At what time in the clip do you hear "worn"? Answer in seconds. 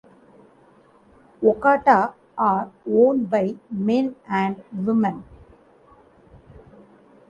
2.85-3.25